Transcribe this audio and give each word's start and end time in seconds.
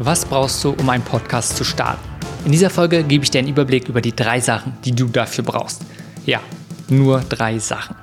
Was 0.00 0.24
brauchst 0.24 0.64
du, 0.64 0.70
um 0.70 0.88
einen 0.88 1.04
Podcast 1.04 1.56
zu 1.56 1.62
starten? 1.62 2.02
In 2.44 2.50
dieser 2.50 2.68
Folge 2.68 3.04
gebe 3.04 3.22
ich 3.22 3.30
dir 3.30 3.38
einen 3.38 3.46
Überblick 3.46 3.88
über 3.88 4.00
die 4.00 4.14
drei 4.14 4.40
Sachen, 4.40 4.76
die 4.84 4.90
du 4.90 5.06
dafür 5.06 5.44
brauchst. 5.44 5.82
Ja, 6.26 6.40
nur 6.88 7.20
drei 7.20 7.60
Sachen. 7.60 7.94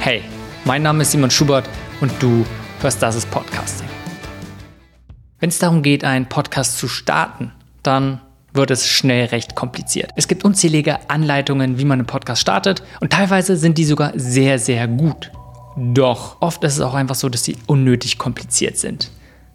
Hey, 0.00 0.20
mein 0.66 0.82
Name 0.82 1.00
ist 1.00 1.12
Simon 1.12 1.30
Schubert 1.30 1.66
und 2.02 2.12
du 2.22 2.44
hörst 2.82 3.02
Das 3.02 3.16
ist 3.16 3.30
Podcasting. 3.30 3.88
Wenn 5.40 5.48
es 5.48 5.58
darum 5.58 5.82
geht, 5.82 6.04
einen 6.04 6.28
Podcast 6.28 6.76
zu 6.76 6.88
starten, 6.88 7.52
dann 7.82 8.20
wird 8.52 8.70
es 8.70 8.86
schnell 8.86 9.24
recht 9.28 9.54
kompliziert. 9.54 10.10
Es 10.16 10.28
gibt 10.28 10.44
unzählige 10.44 11.08
Anleitungen, 11.08 11.78
wie 11.78 11.86
man 11.86 12.00
einen 12.00 12.06
Podcast 12.06 12.42
startet 12.42 12.82
und 13.00 13.14
teilweise 13.14 13.56
sind 13.56 13.78
die 13.78 13.86
sogar 13.86 14.12
sehr, 14.14 14.58
sehr 14.58 14.86
gut. 14.88 15.30
Doch 15.74 16.36
oft 16.42 16.62
ist 16.64 16.74
es 16.74 16.80
auch 16.82 16.94
einfach 16.94 17.14
so, 17.14 17.30
dass 17.30 17.44
sie 17.44 17.56
unnötig 17.64 18.18
kompliziert 18.18 18.76
sind. 18.76 19.10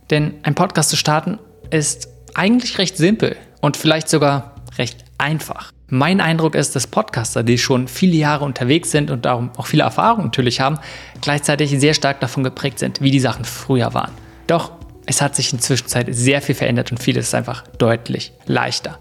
Denn 0.10 0.34
ein 0.42 0.56
Podcast 0.56 0.90
zu 0.90 0.98
starten 0.98 1.38
ist 1.72 2.10
eigentlich 2.34 2.78
recht 2.78 2.98
simpel 2.98 3.36
und 3.62 3.78
vielleicht 3.78 4.10
sogar 4.10 4.56
recht 4.78 5.06
einfach. 5.18 5.72
Mein 5.88 6.22
Eindruck 6.22 6.56
ist, 6.56 6.76
dass 6.76 6.86
Podcaster, 6.86 7.44
die 7.44 7.58
schon 7.58 7.88
viele 7.88 8.16
Jahre 8.16 8.46
unterwegs 8.46 8.92
sind 8.92 9.10
und 9.10 9.26
darum 9.26 9.50
auch 9.58 9.66
viele 9.66 9.84
Erfahrungen 9.84 10.26
natürlich 10.26 10.62
haben, 10.62 10.80
gleichzeitig 11.22 11.72
sehr 11.80 11.96
stark 11.96 12.20
davon 12.20 12.44
geprägt 12.44 12.80
sind, 12.80 13.02
wie 13.02 13.12
die 13.12 13.20
Sachen 13.20 13.44
früher 13.44 13.94
waren. 13.94 14.12
Doch 14.46 14.72
es 15.08 15.22
hat 15.22 15.36
sich 15.36 15.52
in 15.52 15.60
Zwischenzeit 15.60 16.08
sehr 16.12 16.42
viel 16.42 16.54
verändert 16.54 16.92
und 16.92 17.02
vieles 17.02 17.30
ist 17.30 17.36
einfach 17.36 17.64
deutlich 17.80 18.32
leichter. 18.46 19.00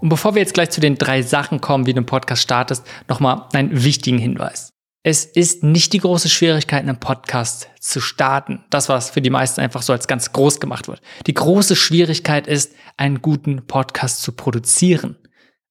Und 0.00 0.08
bevor 0.08 0.34
wir 0.34 0.40
jetzt 0.40 0.54
gleich 0.54 0.70
zu 0.70 0.80
den 0.80 0.96
drei 0.96 1.20
Sachen 1.20 1.60
kommen, 1.60 1.84
wie 1.84 1.92
du 1.92 1.98
einen 1.98 2.06
Podcast 2.06 2.40
startest, 2.40 2.86
nochmal 3.06 3.42
einen 3.52 3.84
wichtigen 3.84 4.18
Hinweis. 4.18 4.69
Es 5.02 5.24
ist 5.24 5.62
nicht 5.62 5.94
die 5.94 5.98
große 5.98 6.28
Schwierigkeit, 6.28 6.82
einen 6.82 7.00
Podcast 7.00 7.70
zu 7.80 8.02
starten. 8.02 8.66
Das, 8.68 8.90
was 8.90 9.08
für 9.08 9.22
die 9.22 9.30
meisten 9.30 9.62
einfach 9.62 9.80
so 9.80 9.94
als 9.94 10.06
ganz 10.06 10.32
groß 10.32 10.60
gemacht 10.60 10.88
wird. 10.88 11.00
Die 11.26 11.32
große 11.32 11.74
Schwierigkeit 11.74 12.46
ist, 12.46 12.74
einen 12.98 13.22
guten 13.22 13.66
Podcast 13.66 14.20
zu 14.20 14.32
produzieren. 14.32 15.16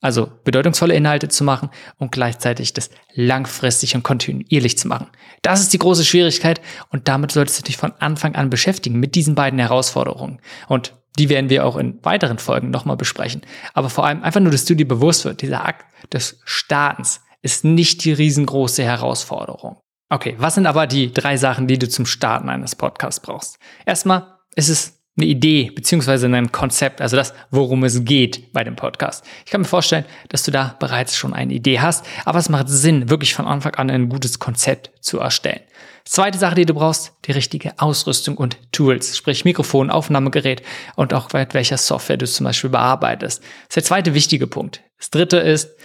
Also 0.02 0.32
bedeutungsvolle 0.46 0.96
Inhalte 0.96 1.28
zu 1.28 1.44
machen 1.44 1.70
und 2.00 2.12
gleichzeitig 2.12 2.74
das 2.74 2.90
langfristig 3.14 3.94
und 3.94 4.02
kontinuierlich 4.02 4.80
zu 4.80 4.88
machen. 4.88 5.12
Das 5.44 5.60
ist 5.60 5.74
die 5.74 5.80
große 5.80 6.06
Schwierigkeit 6.06 6.60
und 6.90 7.08
damit 7.08 7.32
solltest 7.32 7.60
du 7.60 7.64
dich 7.64 7.78
von 7.78 7.92
Anfang 8.00 8.34
an 8.34 8.50
beschäftigen 8.50 9.00
mit 9.00 9.14
diesen 9.14 9.36
beiden 9.36 9.60
Herausforderungen. 9.60 10.42
Und 10.70 10.96
die 11.20 11.30
werden 11.30 11.52
wir 11.52 11.68
auch 11.68 11.78
in 11.78 12.04
weiteren 12.04 12.40
Folgen 12.40 12.72
nochmal 12.72 12.98
besprechen. 12.98 13.42
Aber 13.76 13.92
vor 13.92 14.08
allem 14.08 14.24
einfach 14.24 14.40
nur, 14.40 14.52
dass 14.52 14.66
du 14.66 14.74
dir 14.74 14.88
bewusst 14.88 15.24
wird, 15.24 15.44
dieser 15.44 15.66
Akt 15.66 15.86
des 16.12 16.42
Startens 16.46 17.22
ist 17.42 17.64
nicht 17.64 18.04
die 18.04 18.14
riesengroße 18.14 18.84
Herausforderung. 18.84 19.78
Okay, 20.10 20.36
was 20.40 20.56
sind 20.56 20.66
aber 20.66 20.88
die 20.88 21.14
drei 21.14 21.38
Sachen, 21.38 21.68
die 21.68 21.78
du 21.78 21.88
zum 21.88 22.06
Starten 22.06 22.50
eines 22.50 22.76
Podcasts 22.76 23.20
brauchst? 23.20 23.58
Erstmal 23.86 24.40
ist 24.56 24.70
es 24.70 25.00
eine 25.18 25.28
Idee 25.28 25.72
beziehungsweise 25.76 26.28
ein 26.28 26.52
Konzept, 26.52 27.02
also 27.02 27.16
das, 27.16 27.34
worum 27.52 27.84
es 27.84 28.06
geht 28.06 28.52
bei 28.54 28.64
dem 28.64 28.76
Podcast. 28.76 29.24
Ich 29.46 29.52
kann 29.52 29.62
mir 29.62 29.68
vorstellen, 29.68 30.06
dass 30.30 30.44
du 30.44 30.52
da 30.52 30.76
bereits 30.80 31.16
schon 31.16 31.34
eine 31.34 31.54
Idee 31.54 31.80
hast, 31.80 32.06
aber 32.26 32.40
es 32.40 32.50
macht 32.50 32.70
Sinn, 32.70 33.10
wirklich 33.10 33.34
von 33.36 33.46
Anfang 33.46 33.76
an 33.76 33.90
ein 33.90 34.10
gutes 34.10 34.40
Konzept 34.40 34.92
zu 35.02 35.20
erstellen. 35.20 35.62
Zweite 36.06 36.40
Sache, 36.40 36.56
die 36.56 36.66
du 36.66 36.74
brauchst, 36.74 37.14
die 37.26 37.34
richtige 37.34 37.78
Ausrüstung 37.78 38.38
und 38.38 38.58
Tools, 38.72 39.16
sprich 39.16 39.46
Mikrofon, 39.46 39.92
Aufnahmegerät 39.92 40.64
und 40.96 41.14
auch 41.14 41.32
mit 41.34 41.54
welcher 41.54 41.78
Software 41.78 42.18
du 42.18 42.26
zum 42.26 42.46
Beispiel 42.46 42.72
bearbeitest. 42.72 43.44
Das 43.44 43.68
ist 43.68 43.76
der 43.76 43.84
zweite 43.84 44.14
wichtige 44.14 44.48
Punkt. 44.48 44.82
Das 44.98 45.12
dritte 45.12 45.38
ist, 45.38 45.76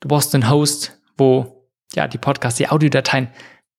du 0.00 0.08
brauchst 0.08 0.34
einen 0.34 0.48
Host, 0.48 0.96
wo 1.16 1.68
ja 1.94 2.08
die 2.08 2.18
Podcasts, 2.18 2.58
die 2.58 2.68
Audiodateien 2.68 3.28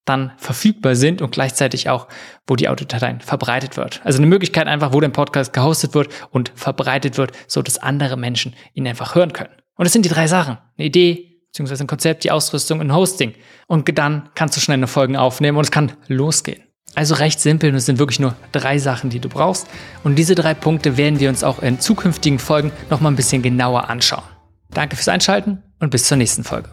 dann 0.06 0.32
verfügbar 0.38 0.96
sind 0.96 1.22
und 1.22 1.32
gleichzeitig 1.32 1.90
auch, 1.90 2.08
wo 2.48 2.56
die 2.56 2.70
Audiodateien 2.70 3.22
verbreitet 3.22 3.76
wird. 3.76 4.02
Also 4.04 4.20
eine 4.20 4.28
Möglichkeit 4.28 4.68
einfach, 4.68 4.94
wo 4.94 5.00
dein 5.00 5.12
Podcast 5.12 5.52
gehostet 5.52 5.96
wird 5.96 6.10
und 6.30 6.52
verbreitet 6.56 7.18
wird, 7.18 7.32
so 7.48 7.62
dass 7.62 7.80
andere 7.80 8.16
Menschen 8.16 8.54
ihn 8.74 8.88
einfach 8.88 9.16
hören 9.16 9.34
können. 9.34 9.54
Und 9.76 9.86
das 9.86 9.94
sind 9.94 10.06
die 10.06 10.10
drei 10.10 10.28
Sachen. 10.28 10.58
Eine 10.78 10.88
Idee, 10.88 11.42
beziehungsweise 11.48 11.84
ein 11.84 11.88
Konzept, 11.88 12.24
die 12.24 12.32
Ausrüstung 12.32 12.80
und 12.80 12.94
Hosting. 12.94 13.34
Und 13.68 13.98
dann 13.98 14.30
kannst 14.36 14.56
du 14.56 14.62
schnell 14.62 14.78
eine 14.78 14.88
Folge 14.88 15.20
aufnehmen 15.20 15.58
und 15.58 15.64
es 15.64 15.72
kann 15.72 15.94
losgehen. 16.08 16.62
Also 16.94 17.16
recht 17.16 17.42
simpel 17.42 17.72
und 17.72 17.76
es 17.76 17.86
sind 17.86 18.00
wirklich 18.00 18.20
nur 18.20 18.36
drei 18.54 18.78
Sachen, 18.78 19.10
die 19.10 19.20
du 19.20 19.28
brauchst. 19.28 19.68
Und 20.04 20.16
diese 20.16 20.36
drei 20.36 20.54
Punkte 20.54 20.98
werden 20.98 21.20
wir 21.20 21.30
uns 21.30 21.44
auch 21.44 21.62
in 21.62 21.80
zukünftigen 21.80 22.40
Folgen 22.40 22.72
nochmal 22.90 23.12
ein 23.12 23.18
bisschen 23.18 23.42
genauer 23.42 23.90
anschauen. 23.90 24.24
Danke 24.70 24.96
fürs 24.96 25.10
Einschalten 25.10 25.64
und 25.80 25.90
bis 25.90 26.06
zur 26.06 26.18
nächsten 26.18 26.44
Folge. 26.44 26.70